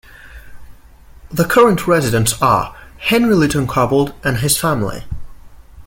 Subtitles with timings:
[1.29, 5.03] The current residents are Henry Lytton-Cobbold and his family.